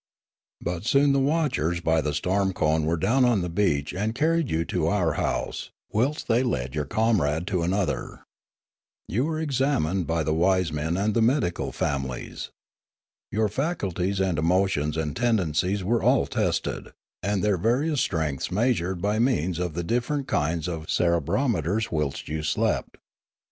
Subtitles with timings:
[0.61, 4.49] But soon the watchers by the storm cone were down on the beach and carried
[4.49, 8.23] you to our house, whilst they led your comrade to another.
[9.07, 12.49] You were each examined 8 Limanora by the wise men and the medical families.
[13.31, 19.19] Your faculties and emotions and tendencies were all tested, and their various strengths measured by
[19.19, 22.97] means of the different kinds of cerebrometers whilst you slept.